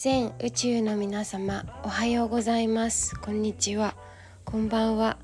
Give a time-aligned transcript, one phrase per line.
[0.00, 3.18] 全宇宙の皆様おはようございます。
[3.18, 3.96] こんにちは。
[4.44, 5.18] こんばんは。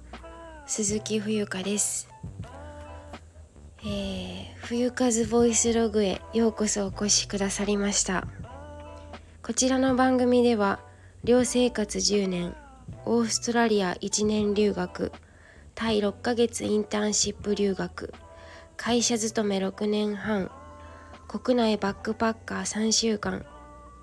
[0.66, 2.08] 鈴木冬香です。
[3.84, 8.26] えー、冬風ボイスログへようこそお越しくださりました。
[9.44, 10.80] こちらの番組では
[11.22, 12.56] 寮生活10年
[13.04, 15.12] オーストラリア1年留学
[15.76, 18.12] タイ6ヶ月インターンシップ留学
[18.76, 20.50] 会社勤め6年半
[21.28, 23.46] 国内バックパッカー3週間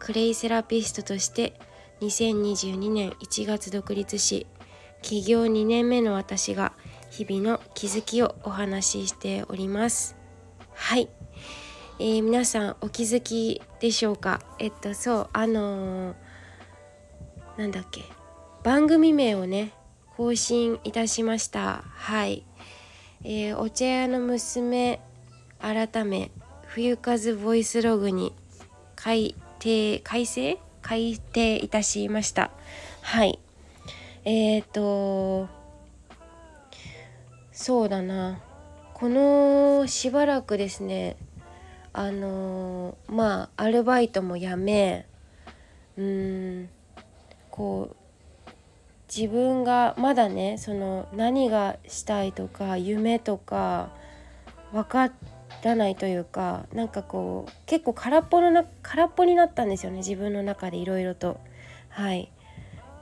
[0.04, 1.54] クレイセラピストとして
[2.02, 4.48] 2022年1月独立し
[5.04, 6.74] 起業2年目の私が
[7.12, 10.16] 日々の気づきをお話ししております。
[10.74, 11.08] はい、
[12.00, 14.42] えー、皆さんお気づきでしょうか？
[14.58, 16.16] えっとそうあのー、
[17.58, 18.02] なんだっけ？
[18.64, 19.72] 番組名をね
[20.18, 21.84] 更新いたしました。
[21.86, 22.44] はい、
[23.24, 25.00] えー、お茶屋の娘
[25.60, 26.32] 改め
[26.66, 28.34] 冬風ボイスログに
[28.96, 32.50] 改定改正改定いたしました。
[33.04, 33.40] はい。
[34.26, 35.48] えっ、ー、と
[37.52, 38.42] そうだな。
[38.96, 41.16] このしばらくですね
[41.94, 45.08] あのまあアルバイトも辞め
[45.98, 46.70] うん
[47.50, 48.52] こう
[49.14, 53.90] 自分がまだねその何がしたいとか夢とか
[54.72, 61.40] 分かってらないというかなんかこう結構空っぽのな空っぽになったんですよね自分の中でいろいろと。
[61.90, 62.32] はい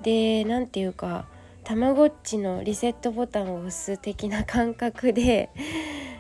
[0.02, 1.28] で何て言うか
[1.64, 5.50] たまごっちのリセットボタンを押す的な感覚で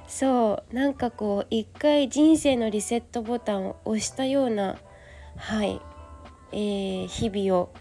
[0.07, 4.77] そうなんかこう一回人生のリセットボタンを押したような
[5.37, 5.81] はい、
[6.51, 7.73] えー、日々を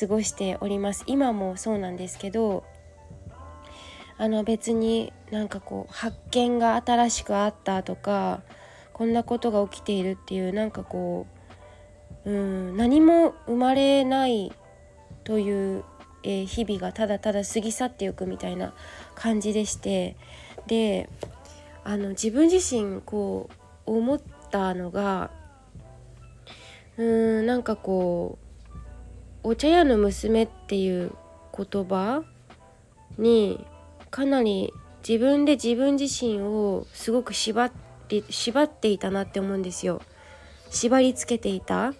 [0.00, 2.64] 過ごしております今もそうなんですけど
[4.16, 8.42] あの別になんかこう発見が新しくあったとか
[8.92, 11.26] こんなことが起きているっていうなんかこ
[12.24, 14.52] ううん何も生まれない
[15.24, 15.84] という
[16.24, 18.72] えー、日々がただただ過ぎ去っていくみたいな
[19.14, 20.16] 感じでして
[20.66, 21.08] で
[21.84, 23.50] あの自分自身こ
[23.86, 24.20] う思っ
[24.50, 25.30] たのが
[26.96, 28.38] うんなんかこ
[28.72, 28.78] う
[29.44, 31.12] 「お茶屋の娘」っていう
[31.54, 32.24] 言葉
[33.18, 33.64] に
[34.14, 34.72] かなり
[35.06, 37.72] 自分で自分自身をすごく縛っ
[38.06, 40.00] て縛っていたなって思うんですよ。
[40.70, 41.94] 縛りつけていた。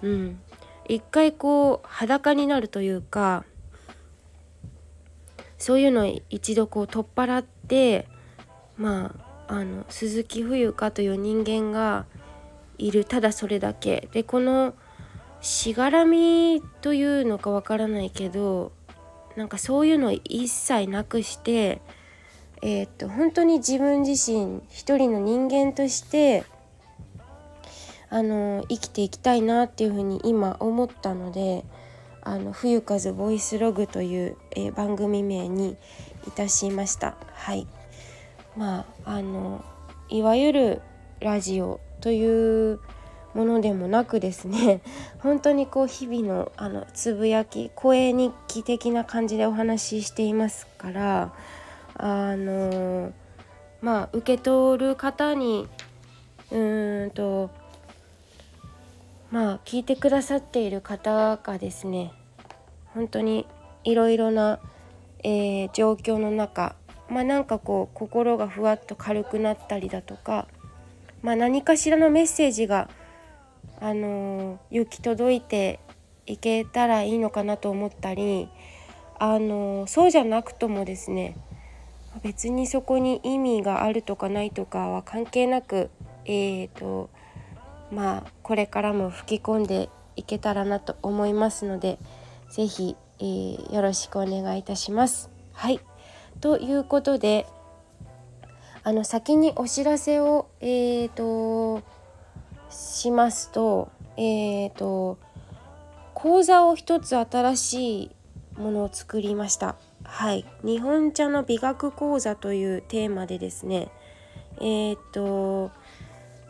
[0.00, 0.38] うん。
[0.86, 3.44] 一回こう裸になるというか
[5.58, 8.06] そういうのを一度こう取っ払って
[8.76, 9.12] ま
[9.48, 12.06] ああの鈴木冬香という人間が
[12.78, 14.74] いるただそれだけでこの
[15.40, 18.70] しがらみというのかわからないけど
[19.36, 21.80] なんかそういうの一切なくして
[22.62, 26.44] えー、っと本当に自分自身一人の人間として
[28.08, 31.64] あの生きていきたいなっていうふうに今思ったので
[32.22, 35.76] あの冬風ボイスログという、えー、番組名に
[36.26, 37.16] いたしました。
[37.34, 37.68] はい。
[38.56, 39.64] まああの
[40.08, 40.82] いわゆる
[41.20, 42.80] ラジオという
[43.36, 44.80] ものでもなくですね
[45.20, 51.32] 本当にこう日々のあのつぶやき声日記的な感じでお話ししていますから
[51.98, 53.12] あの
[53.82, 55.68] まあ受け取る方に
[56.50, 57.50] うーんと
[59.30, 62.12] まあ聞いてくださっている方がですね
[62.94, 63.46] 本当に
[63.84, 64.60] いろいろな、
[65.22, 66.74] えー、状況の中
[67.10, 70.48] まあなんかこう心がふわっと軽くなったりだとか、
[71.22, 72.88] まあ、何かしらのメッセージが、
[73.80, 75.80] あの、行き届いて
[76.26, 78.48] いけたらいいのかなと思ったり、
[79.18, 81.36] あの、そうじゃなくともですね
[82.22, 85.90] 別にそこに意味があるとかないとかは関係なく
[86.24, 87.10] えーと
[87.92, 91.98] まあこれからも吹き込んでいけたらなと思いますので。
[92.48, 95.30] 是非、えー、よろしくお願いいたします。
[95.52, 95.80] はい
[96.40, 97.46] ということで
[98.82, 101.82] あの先にお知らせを、えーと、
[102.76, 105.18] しますと,、えーと、
[106.14, 108.10] 講座を一つ新しい
[108.58, 109.76] ものを作りました。
[110.04, 113.88] はい、日本茶の美学講座というテーマでですね
[114.60, 115.70] えっ、と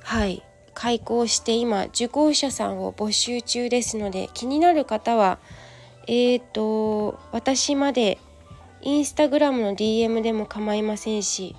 [0.03, 0.43] はい
[0.75, 5.39] 開講して今受講者さんを募集中ですので気になる方は
[6.07, 8.19] えっ、と私まで
[8.83, 11.57] インスタグラムの DM でも構いませんし、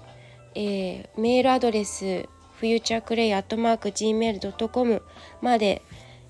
[0.56, 5.04] えー、メールアドレスフューチャークレイアットマーク Gmail.com
[5.42, 5.84] まで、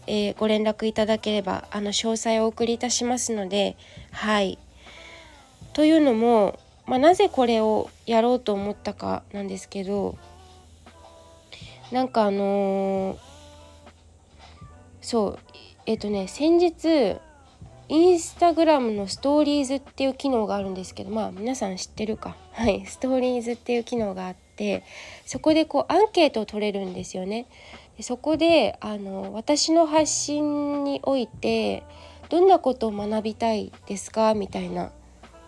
[0.08, 3.78] えー、ご連絡いただければあの詳細をお送りいたしますので
[4.12, 4.60] はい。
[5.72, 10.18] というのも、まあ、なぜこれをやろうと思ったかなんですけど
[11.92, 13.18] なんかあのー、
[15.00, 15.40] そう
[15.86, 17.18] えっ、とね先日
[17.88, 22.36] インスタグラムのストーリーズっていう機能があるんですけどまあ皆さん知ってるか。
[22.52, 22.86] はい。
[22.86, 24.47] ストーリーズっていう機能があって
[25.26, 27.46] そこでこうアンケートを取れるんですよね。
[27.98, 31.84] でそこであの私の発信において
[32.30, 34.34] どんなことを学びたいですか？
[34.34, 34.92] みたいな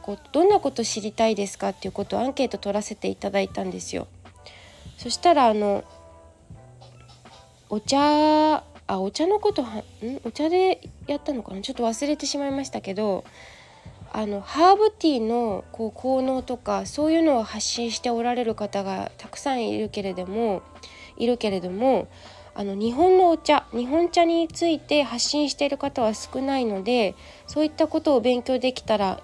[0.01, 1.69] こうどんなこと知りたいですか？
[1.69, 4.07] っていうことをアンケート取らせていただいたんですよ。
[4.97, 5.83] そしたらあの
[7.69, 9.83] お茶あお茶のことはん？
[10.23, 11.62] お茶でやったのかな？
[11.62, 13.23] ちょっと忘れてしまいましたけど
[14.11, 20.61] あのハーブティーのこう効能とかそういうのを発信しておられる方がたくさんいるけれども
[21.17, 22.07] いるけれども
[22.56, 27.15] あの日本のお茶日本茶について発信している方は少ないので
[27.47, 29.21] そういったことを勉強できたら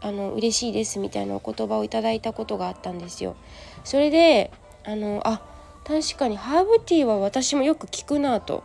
[0.00, 3.34] あの嬉しいですみたいなお言葉をいただいたことがあったんですよ。
[3.82, 4.52] それで
[4.84, 5.42] あのあ
[5.84, 8.62] 確かにハーブティーは私もよく聞くなと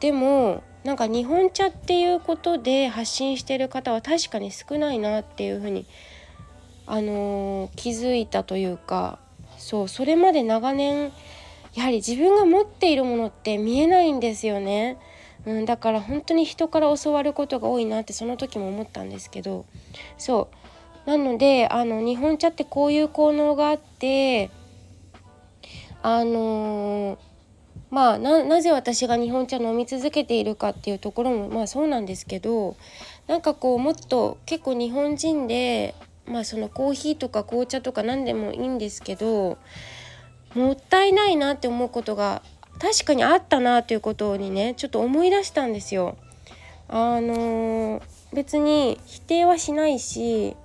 [0.00, 5.84] でもなんか日本茶っていうことで発信してる方は確かに少ないなっていうふうに、
[6.86, 9.18] あのー、気づいたというか
[9.58, 11.12] そうそれまで長年
[11.74, 14.96] やはり自分が持っているものって見えないんですよね。
[15.44, 19.66] うん、だから本当に人から教わることが多いなってその時も思ったんですけど
[20.16, 20.48] そ
[21.06, 24.50] うなのであの日本茶ってこういう効能があって
[26.02, 27.27] あのー
[27.90, 32.76] まあなぜ私が日本茶飲み続けているかっていうところもまあそうなんですけど
[33.26, 35.94] なんかこうもっと結構日本人で
[36.26, 39.58] まあそのコーヒーとか紅茶とか何でもいいんですけど
[40.54, 42.42] もったいないなって思うことが
[42.78, 46.16] 確かにあったなということにねちょっと思い出したんですよ。
[46.90, 48.02] あのー、
[48.32, 50.56] 別に否定はしないし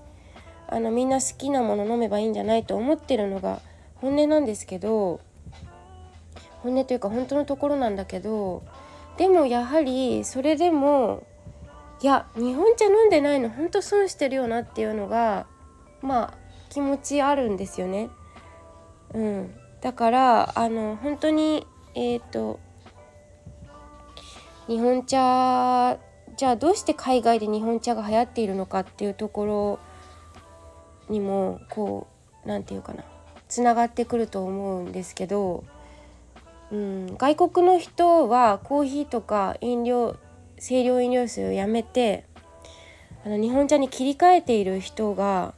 [0.68, 3.62] あのみんな好きなもの飲めばいいんじゃないと思ってるのが
[3.96, 5.20] 本音なんですけど
[6.64, 8.64] 本音というか本当のところなんだけど
[9.18, 11.28] でもやはりそれでも
[12.02, 15.46] いや日本茶飲んでないの本当損してるよなっていうのが
[16.02, 16.38] まあ
[16.70, 18.10] 気持ちあるんですよね。
[19.14, 22.60] うん、だからあの本当にえっ、ー、と
[24.68, 26.00] 日本茶
[26.36, 29.80] じゃあどうして海外で日本茶が流行っているのかっていうところ
[31.10, 32.08] にもこ
[32.44, 33.04] う何て言うかな
[33.48, 35.64] つながってくると思うんですけど
[36.74, 40.18] うん、外国の人はコーヒーとか飲料
[40.60, 42.26] 清涼飲料水をやめて
[43.24, 45.54] あの日本茶に切り替えている人が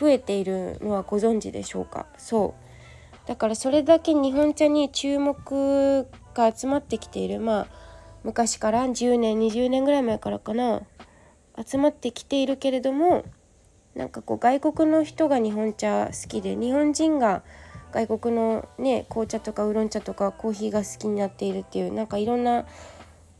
[0.00, 2.06] 増えているのはご存知でしょうか？
[2.16, 2.54] そ
[3.24, 3.28] う。
[3.28, 7.38] だからそれだけ日本茶に注目が集まってきている。
[7.38, 7.66] まあ
[8.24, 10.80] 昔から10年20年ぐらい前からかな。
[11.62, 13.24] 集まってきているけれども
[13.94, 17.42] なんかこう外国の人が日本茶好きで日本人が
[17.92, 22.66] 外国のね紅茶とかウーロン茶とかコーヒーが好きになっているっていうなんかいろんな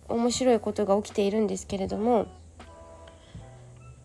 [0.09, 2.27] 面白いことが起きているんですけれども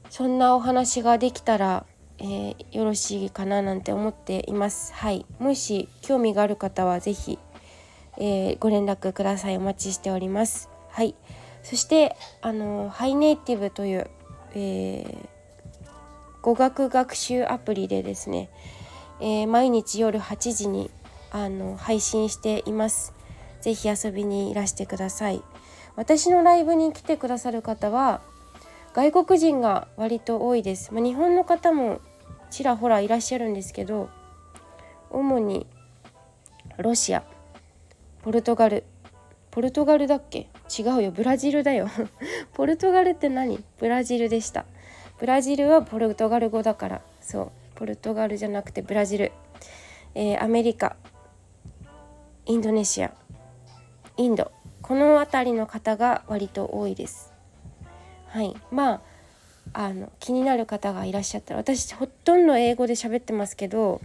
[0.10, 1.86] そんなお話ができたら、
[2.20, 4.94] えー、よろしいかななんて思っています。
[4.94, 7.38] はい、もし興味がある方は是非、
[8.18, 10.70] えー、ご連絡くださいお待ちしております。
[10.90, 11.16] はい、
[11.64, 14.10] そしてあのハイネイティブという、
[14.54, 15.18] えー、
[16.42, 18.50] 語学学習アプリでですね
[19.20, 20.92] えー、毎日夜8時に
[21.32, 23.14] あの配信しています。
[23.62, 25.42] ぜひ遊びにいらしてください。
[25.96, 28.22] 私のライブに来てくださる方は
[28.94, 30.94] 外国人が割と多いです。
[30.94, 32.00] まあ、日本の方も
[32.50, 34.10] ちらほらいらっしゃるんですけど
[35.10, 35.68] 主に
[36.78, 37.24] ロシア
[38.24, 38.84] ポルトガル。
[39.52, 40.50] ポルトガルだっけ？
[40.78, 41.12] 違うよ。
[41.12, 41.88] ブラジルだよ。
[42.54, 43.64] ポルトガルって何？
[43.80, 44.66] ブラジルでした。
[45.18, 47.02] ブラジルはポルトガル語だから。
[47.22, 47.52] そう。
[47.76, 49.32] ポルトガルじゃなくてブラジル、
[50.16, 50.96] えー、アメリカ。
[52.46, 53.14] インドネシア。
[54.18, 54.52] インド。
[54.82, 57.34] この辺りの方が割と多いです。
[58.28, 58.56] はい。
[58.72, 59.02] まあ
[59.74, 64.00] あの気になる方がいらっしゃったら私ほとんど英語で喋ってますけど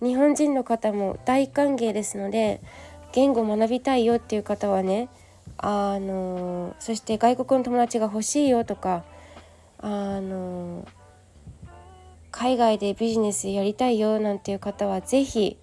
[0.00, 2.60] 日本人の方も大歓迎ですので
[3.12, 5.08] 言語学びたいよっていう方はね
[5.58, 9.04] あのそして外国の友達が欲しいよとか
[9.78, 10.86] あの
[12.30, 15.58] 海外でビジネスやりたいよなんていう方は是非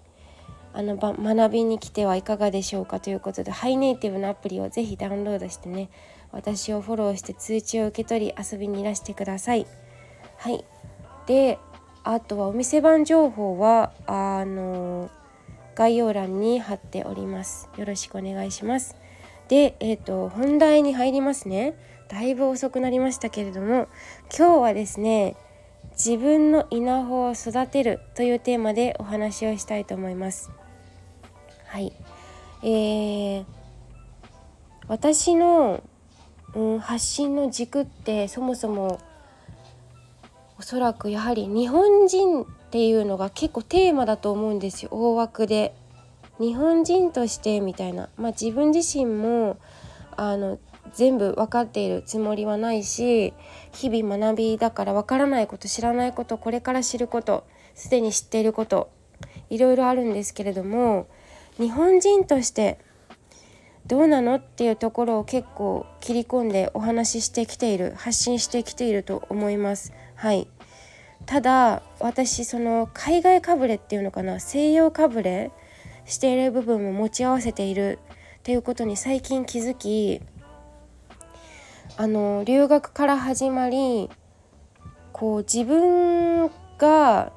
[0.74, 5.90] あの学びに来てはいかがでしょうかということでハイネイティブのアプリを是非ダウンロードしてね
[6.32, 9.66] 私をフォローして通知を受け取り遊びにいらしてください。
[10.38, 10.64] はい
[11.26, 11.58] で
[12.04, 15.10] あとはお店番情報はあの
[15.76, 17.70] 概要欄に貼っております。
[17.78, 18.96] よろしくお願いします。
[19.48, 21.76] で、えっ、ー、と本題に入りますね。
[22.08, 23.88] だいぶ遅くなりましたけれども
[24.36, 25.36] 今日はですね
[25.98, 30.52] 自分の稲穂を育てるというテーマでお話をしたいと思います。
[31.66, 31.92] はい、
[32.64, 33.46] えー、
[34.88, 35.84] 私の
[36.58, 39.00] うん、発信の軸ってそもそも
[40.58, 45.74] おそらくやはり日本人っていうのが結構テーマだと思うんですよ大枠で。
[46.40, 49.58] 日本人としてみたいな、まあ、自分自身も
[50.16, 50.60] あの
[50.94, 53.34] 全部分かっているつもりはないし
[53.72, 58.90] 日々学びだから分からないこと知らないことこれから知ることすでに知っていること
[59.50, 61.08] いろいろあるんですけれども
[61.58, 62.80] 日本人として
[63.88, 69.94] どうなのっていうところを結構切り込んでお話ししてきている発信してきていると思います。
[70.16, 70.48] はい
[71.26, 75.52] ただ私その海外かぶれっていうのかな西洋かぶれ
[76.06, 78.00] している部分も持ち合わせている
[78.40, 80.22] っていうことに最近気づき
[82.00, 84.12] あの留学から始まり
[85.14, 87.32] こう自分が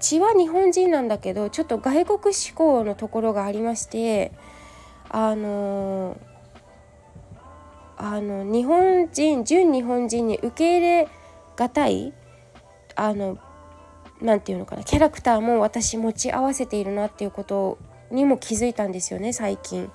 [0.00, 4.32] 血は日本人なんだけどちょっと外国志向のところがありまして
[5.10, 6.18] あの
[7.98, 11.08] あの日本人純日本人に受け入れ
[11.54, 12.14] がたい
[12.96, 13.38] あの
[14.22, 17.78] 何て言うのかなキャラクターも私持ち合わせているなっていうこと
[18.10, 19.90] にも気づいたんですよね最近。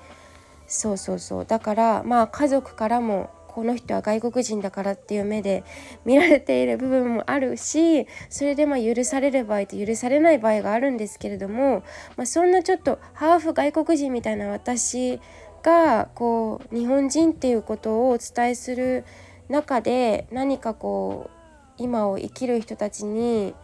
[0.67, 5.63] そうそうそうだからまあ家族からもこの人は外国人だからっていう目で
[6.05, 11.81] 見られている部分もあるしそれでま許される場合と許されない場合があるんですけれども、
[12.17, 15.19] まあ、そんなちょっとハーフ外国人みたいな私
[15.63, 19.05] がこう日本人っていうことをお伝えする
[19.49, 21.31] 中で何かこ
[21.79, 23.55] う今を生きる人たちに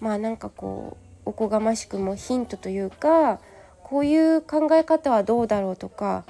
[0.00, 3.38] まあなんかこうおこがましくもヒントというか
[3.84, 6.24] こういう考え方はどうだろうとか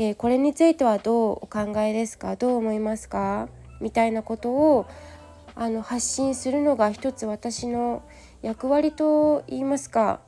[0.00, 2.36] えー、これについてはどうお考えですか？
[2.36, 3.48] どう思いますか？
[3.80, 4.86] みたいなことを
[5.56, 8.04] あの発信するのが一つ私の
[8.40, 10.20] 役割と言いますか。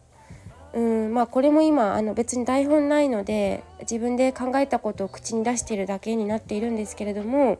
[0.74, 7.58] うんまあこれも今あの別に台本ないので自分で考えたことを口に出しているだけになっているんですけれども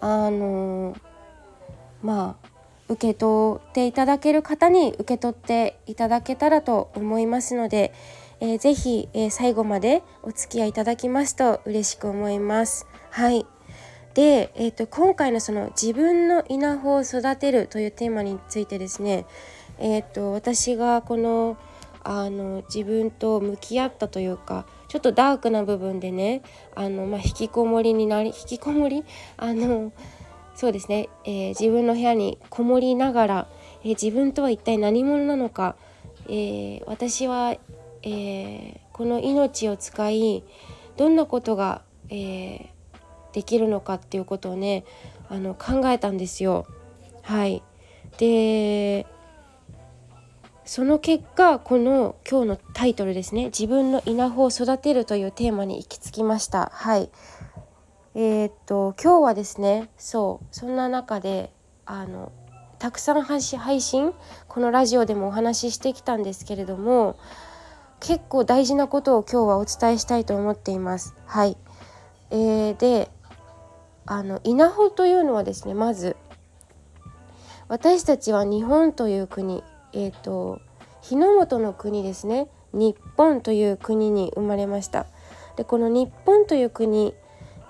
[0.00, 0.94] あの
[2.02, 2.48] まあ
[2.88, 7.94] 受け取っていただける方に受け取っていただけたらと思いますので
[8.44, 12.86] えー、ぜひ、えー、最後までお付き合いいただきますと嬉しく思います。
[13.08, 13.46] はい。
[14.12, 19.24] で、えーと、今回のその自分の稲穂を育てるというテーマについてですね、
[19.78, 21.56] えーと、私がこの
[22.02, 26.42] あの自分と向き合ったというかちょっとダークな部分でね
[26.74, 29.04] あの、まあ、引きこもりになり引きこもり？
[29.38, 29.90] あの
[30.54, 33.48] そうですね、えー、自分の部屋にこもりながら、
[33.84, 35.76] えー、自分とは一体何者なのか、
[36.26, 37.56] えー、私は
[38.04, 40.44] えー、この命を使い
[40.96, 42.68] どんなことが、えー、
[43.32, 44.84] できるのかっていうことをね
[45.28, 46.66] あの考えたんですよ。
[47.22, 47.62] はい、
[48.18, 49.06] で
[50.66, 56.70] その結果この今日のタイトルですね「自分の稲穂を育てる」というテーマに行き着きました。
[56.74, 57.10] はい
[58.14, 61.50] えー、っと今日はですねそうそんな中で
[61.86, 62.32] あの
[62.78, 64.12] たくさん配信
[64.46, 67.16] このラジオでもお話ししてきたんですけれども
[68.00, 71.14] 結構大事なことを今日はお伝えしたいと思っています。
[71.26, 71.56] はい、
[72.30, 73.10] えー、で
[74.06, 76.16] あの稲穂というのはですねまず
[77.68, 80.60] 私たちは日本という国えっ、ー、と
[81.02, 82.48] 日の本の国ですね。
[82.72, 85.06] 日本という国に生まれました。
[85.56, 87.14] でこの日本という国、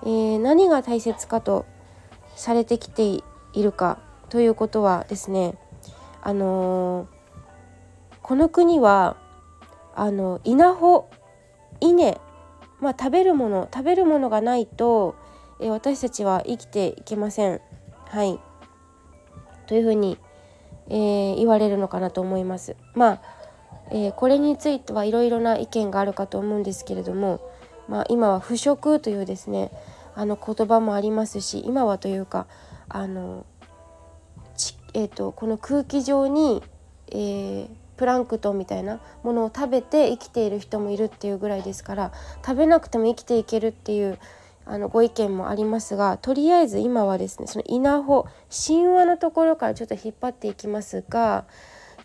[0.03, 1.65] えー、何が大切かと
[2.35, 3.23] されてきてい
[3.55, 5.55] るかということはですね
[6.21, 7.07] あのー、
[8.23, 9.15] この国は
[9.95, 11.09] あの稲穂
[11.79, 12.19] 稲
[12.79, 15.15] まあ食べるもの食べるものがないと、
[15.59, 17.61] え私たちは生きていけません。
[18.05, 18.39] はい
[19.67, 20.17] というふうに、
[20.89, 22.75] えー、言われるのかなと思います。
[22.93, 23.21] まあ、
[23.91, 27.39] えー、これについてはいろいろな意見があるかと思うんですけれども、
[27.87, 29.71] まあ、今は腐食というですね
[30.15, 32.47] あの言葉もありますし今はというか
[32.89, 33.45] あの
[34.93, 36.63] えーと、とこの空気上に、
[37.09, 42.11] えー、プランクトンみたいなものを食べて生きている人もいるっていうぐらいですから
[42.45, 44.19] 食べなくても生きていけるっていう
[44.65, 51.45] あのご意見もありますがとりあえず今はですねその稲穂神話のところからちょっと引っ張っていきますが、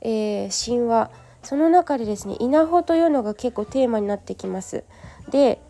[0.03, 1.11] えー、神話
[1.43, 4.85] その中でですね稲穂というのが結構テーマになってきます。
[5.31, 5.61] で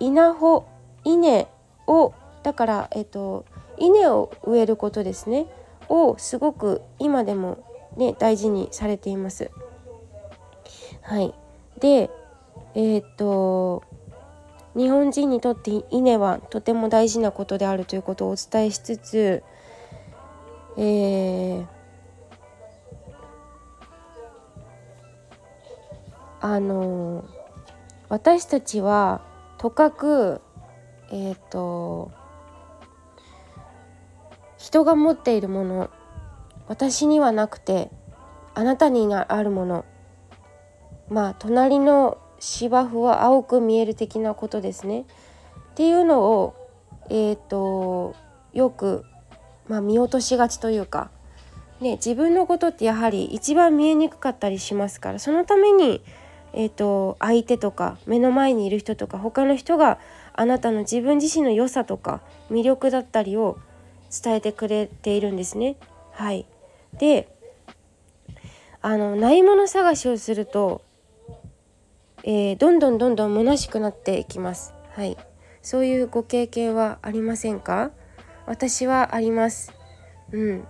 [0.00, 0.66] 稲穂
[1.04, 1.48] 稲
[1.86, 3.44] をだからえっ、と
[3.78, 5.46] 稲を植えることですね
[5.88, 7.58] をすごく今でも
[7.96, 9.50] ね大事にされています。
[11.08, 11.32] はい、
[11.80, 12.10] で
[12.74, 13.82] えー、っと
[14.76, 19.42] 日本人にとって稲はとても大事なことであるということをお伝えしつつ、
[20.76, 21.66] えー、
[26.42, 27.24] あの
[28.10, 29.22] 私たちは
[29.56, 30.42] とかく
[31.10, 32.12] えっ、ー、と
[34.58, 35.90] 人が持っているもの
[36.66, 37.90] 私にはなくて
[38.54, 39.86] あなたにあるもの
[41.10, 45.04] まあ隣の芝生は青く見える的なことですねっ
[45.74, 46.54] ていうのを
[47.10, 48.14] えっ、ー、と
[48.52, 49.04] よく、
[49.68, 51.10] まあ、見落としがちというか、
[51.80, 56.02] ね、自分のことってやはり一番見えにくかったりしますからそのために、
[56.52, 59.98] えーと、相手とか目の前にいる人とか他の人が
[60.32, 63.58] あなたの自分自身の良さとか魅力だったりを
[64.10, 65.76] 伝えてくれているんですね。
[66.12, 66.46] はい、
[66.98, 67.28] で
[68.80, 70.82] あのないもの探しをすると、
[72.30, 74.74] えー、どんどんどんどん虚しくなっていきます。
[74.90, 75.16] はい、
[75.62, 77.90] そういうご経験はありませんか？
[78.44, 79.72] 私はあります。
[80.32, 80.66] うん。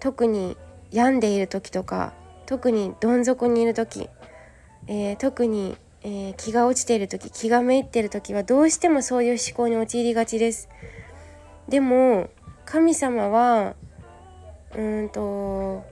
[0.00, 0.56] 特に
[0.90, 2.12] 病んでいる時とか
[2.46, 4.08] 特にどん底にいる時、
[4.88, 10.68] えー、特に、えー、気が落ちている時気がめいっている時はどうしてもそういう思考に陥りがちです。
[11.68, 12.28] でも
[12.64, 13.76] 神様は
[14.76, 15.84] うんと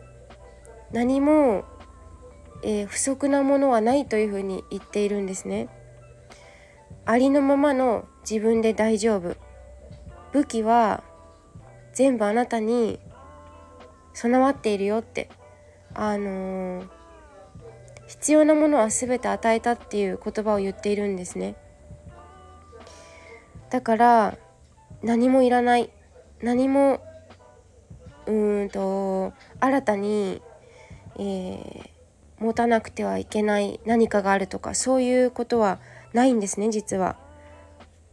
[0.90, 1.62] 何も、
[2.62, 5.69] えー、不足なものはないというふうに言っているんですね。
[7.05, 9.37] ありのままの自分で大丈夫。
[10.33, 11.02] 武器は
[11.93, 13.00] 全部あなたに
[14.12, 15.31] 備わっているよって。
[15.95, 16.88] あのー、
[18.07, 21.57] 必要なものは全て与えたっていう言葉を言っているんですね。
[23.71, 24.38] だから
[25.02, 25.90] 何もいらない。
[26.43, 27.00] 何も
[28.26, 30.43] うんと新たに、
[31.19, 31.89] えー、
[32.40, 35.78] 持たなくてはいけない何かがあるとかそういうことは
[36.12, 37.16] ないんですね実は。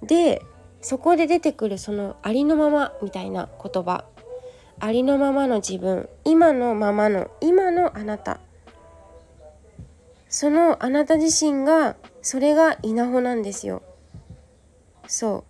[0.03, 0.43] で
[0.81, 4.05] そこで出てくるそのありのままみたいな言葉。
[4.79, 6.07] ありのままの自分。
[6.24, 8.39] 今のままの今のあなた。
[10.29, 13.81] そのあなた自身がそれが稲穂なんですよ。
[15.08, 15.45] そ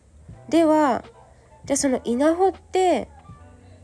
[0.47, 0.51] う。
[0.51, 1.03] では
[1.65, 3.09] じゃあその稲穂って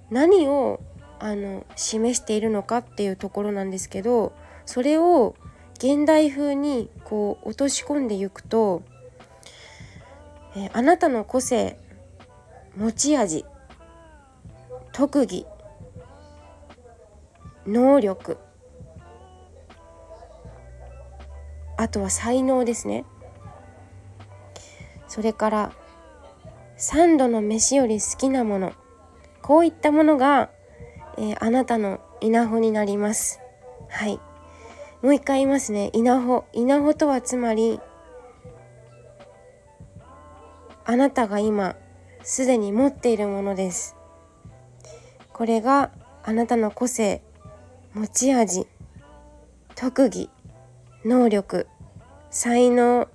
[0.09, 0.79] 何を
[1.19, 4.33] あの示しているのかっていうところなんですけど
[4.65, 5.35] それを
[5.75, 8.83] 現代風にこう落とし込んでいくと
[10.55, 11.79] えー、あなたの個性
[12.77, 13.45] 持ち味
[14.91, 15.47] 特技
[17.65, 18.37] 能力
[21.77, 23.03] あとは才能ですね。
[25.07, 25.73] それから
[26.77, 28.73] 3度の飯より好きなもの
[29.41, 30.49] こういったものが、
[31.17, 33.39] えー、あなたの稲穂になります。
[33.89, 34.19] はい。
[35.03, 35.89] もう一回言いますね。
[35.91, 36.45] 稲穂。
[36.53, 37.81] 稲穂とはつまり
[40.85, 41.75] あなたが今
[42.23, 43.97] すでに持っているものです。
[45.33, 45.91] これが
[46.23, 47.21] あなたの個性
[47.93, 48.65] 持ち味
[49.75, 50.29] 特技
[51.03, 51.67] 能力
[52.29, 53.09] 才能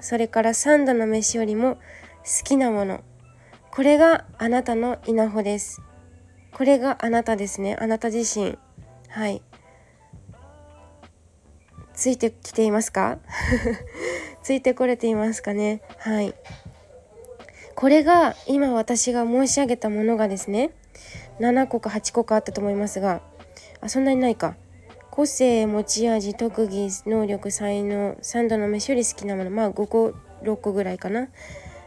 [0.00, 1.74] それから三度の飯よりも
[2.24, 3.04] 好きなもの。
[3.70, 5.82] これがあなたの稲穂です。
[6.54, 7.76] これがあなたですね。
[7.78, 8.56] あなた自身。
[9.10, 9.42] はい。
[11.96, 13.18] ついてきていますか？
[14.42, 15.80] ついてこれていますかね？
[15.98, 16.34] はい。
[17.74, 20.70] これが今私が申し上げたものがですね
[21.40, 23.20] 7個か8個かあったと思いますが
[23.82, 24.54] あそんなにないか。
[25.10, 31.28] 個性持ち味特技能力才能3度の飯より好きなものまあ5個6個ぐらいかな。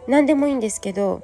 [0.07, 1.21] 何でもいいんですけど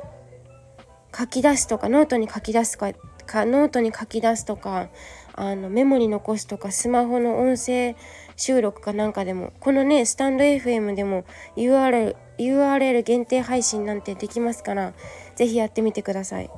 [1.17, 2.93] 書き出すとかノートに書き出すか
[3.25, 4.89] かノートに書き出すとか
[5.33, 7.95] あのメモに残すとかスマホの音声
[8.35, 14.93] 収録かなんかでもこのねスタンド FM でも URL URL 限定配信なんてできますから
[15.35, 16.49] 是非やってみてください。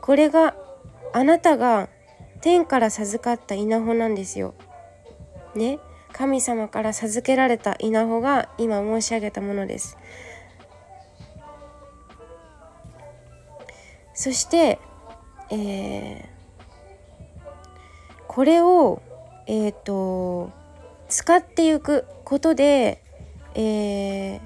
[0.00, 0.54] これが
[1.12, 1.88] あなたが
[2.40, 4.54] 天から授かった稲穂なんですよ。
[5.54, 5.78] ね？
[6.12, 9.98] 神様から授けられた稲穂が今申し上げたものです。
[14.14, 14.78] そして、
[15.50, 16.24] えー、
[18.28, 19.02] これを
[19.46, 20.50] えっ、ー、と
[21.08, 23.02] 使っていくことで、
[23.54, 24.40] えー、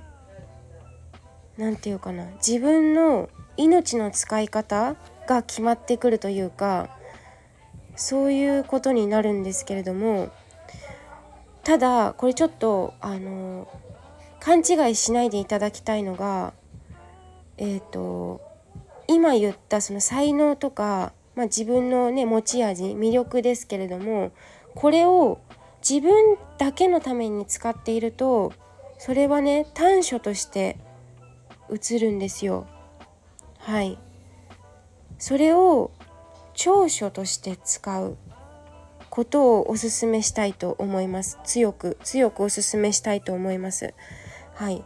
[1.57, 2.27] 何て言うかな。
[2.37, 4.97] 自分の命の使い方
[5.27, 6.91] が決まってくるというか
[7.95, 10.31] そういうことになるんですけれども
[11.63, 13.69] ただこれちょっとあの
[14.41, 16.55] 勘違いしないでいただきたいのが
[17.59, 18.41] えっ、ー、と
[19.07, 24.33] 今言ったその才能とか、まあ、自分のね持ち味魅力ですけれども
[24.75, 25.39] これを
[25.89, 28.53] 自分だけのために使っていると
[28.99, 30.79] それはね短所として
[31.71, 32.67] 映るんですよ。
[33.59, 33.99] はい。
[35.19, 35.91] それを
[36.55, 38.17] 長所として使う
[39.09, 41.39] ことをおすめしたいと思います。
[41.45, 43.95] 強く強くおすめしたいと思います。
[44.55, 44.85] はい。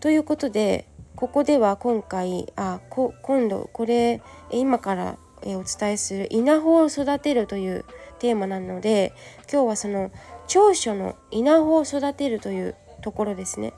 [0.00, 7.84] ということでここでは今回あこ今度これ今からお伝えする稲穂を育てるという
[8.18, 9.12] テーマなので
[9.50, 10.10] 今日はその
[10.46, 13.72] 長所の稲穂を育てるというところですね。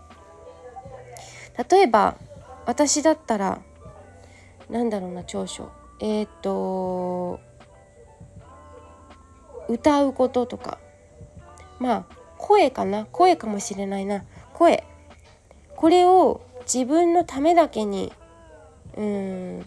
[1.71, 2.17] 例えば
[2.67, 3.61] 私だったら
[4.69, 5.71] なんだろうな長所。
[6.01, 7.41] えっ、と
[9.69, 10.79] 歌うこととか。
[11.79, 13.07] まあ声かな？
[13.07, 14.25] 声かもしれないな。
[14.55, 14.85] 声。
[15.77, 18.13] これを自分のためだけに
[18.97, 19.67] うん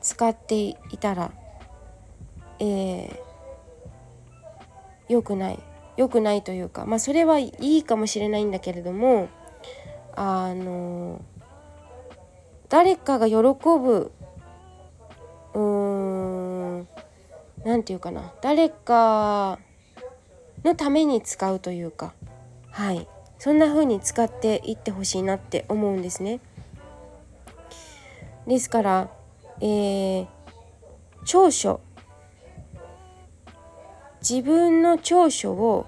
[0.00, 1.32] 使っていたら
[2.62, 3.18] えー、
[5.10, 5.58] 良くない
[5.96, 9.28] 良くないというかまあそれはいいかもしれないんだけれども
[10.14, 11.20] あの
[12.68, 14.12] 誰かが喜ぶ
[15.52, 16.88] うーん
[17.64, 19.58] 何て言うかな誰か
[20.64, 22.14] のために使うというか
[22.70, 26.40] はいそんな風に使っていってほしいなって思うんですね。
[28.46, 29.10] ですから、
[29.60, 30.26] えー、
[31.24, 31.80] 長所
[34.20, 35.86] 自分の長所を、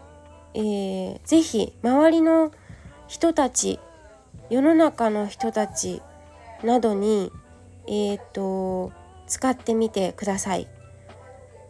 [0.55, 2.53] えー、ぜひ周りの
[3.09, 3.79] 人たち
[4.51, 6.03] 世の中の人たち
[6.62, 7.31] などに
[7.87, 8.92] えっ、ー、と
[9.27, 10.68] 使ってみてください。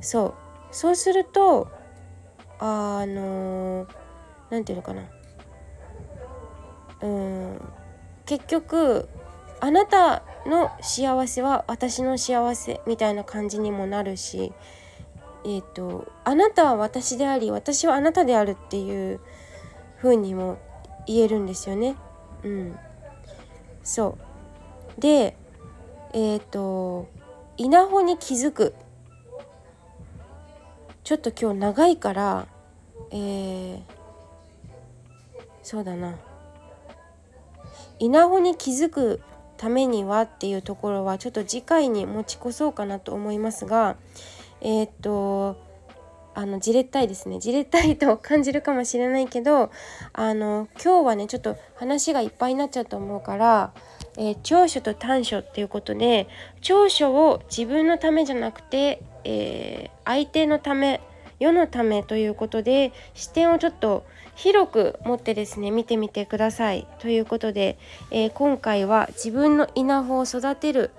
[0.00, 0.34] そう。
[0.72, 1.68] そうすると
[2.58, 3.86] あの
[4.50, 5.02] 何て言うのかな。
[7.02, 7.60] うん。
[8.26, 9.08] 結局
[9.60, 14.52] あなたの幸せは私の幸せみたいな感じにもなるし
[15.44, 19.20] えっ、ー、とあなたは私であり私はあなたであるっていう
[19.98, 20.58] 風にも
[21.06, 21.96] 言えるんですよね。
[22.44, 22.78] うん、
[23.82, 24.18] そ
[24.98, 25.00] う。
[25.00, 25.36] で
[26.12, 27.08] えっ、ー、と
[27.56, 28.74] 稲穂に気づく。
[31.04, 32.46] ちょっと今日長いから
[33.10, 33.80] えー、
[35.62, 36.16] そうだな。
[37.98, 39.20] 稲穂に気づく
[39.62, 43.96] ためにはっていうところはちょっと次回に持ち越そうかなと思いますが
[44.62, 45.60] えー、っと
[46.34, 47.38] あのじれったいですね。
[47.40, 49.70] じれったいと感じるかもしれないけど
[50.12, 53.74] あの今日はねちょっと話がいっぱいになっちゃうと思うから、
[54.16, 56.28] えー、長所と短所っていうことで
[56.62, 61.00] 長所を自分のためじゃなくて、えー、相手のため
[61.38, 67.78] 世のためということで視点をちょっと広く持ってですね見てみてくださいということで、
[68.10, 70.92] えー、今回は自分の稲穂を育てる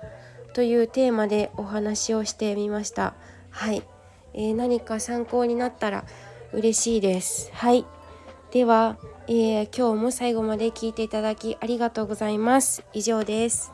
[0.52, 3.14] というテーマでお話をしてみました。
[3.54, 3.82] はい、
[4.34, 6.04] えー、何か参考になったら
[6.52, 7.50] 嬉しいです。
[7.54, 7.86] はい、
[8.50, 12.84] では、えー、今日も最後まで聞いていただきありがとうございます。
[12.92, 13.72] 以上です。